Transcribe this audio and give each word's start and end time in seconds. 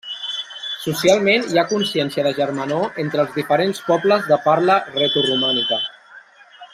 Socialment 0.85 1.43
hi 1.49 1.59
ha 1.61 1.65
consciència 1.73 2.23
de 2.29 2.33
germanor 2.39 2.99
entre 3.05 3.23
els 3.27 3.37
diferents 3.43 3.83
pobles 3.93 4.25
de 4.33 4.39
parla 4.49 4.79
retoromànica. 4.97 5.83